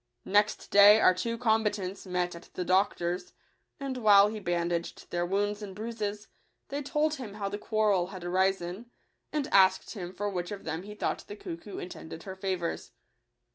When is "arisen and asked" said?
8.23-9.93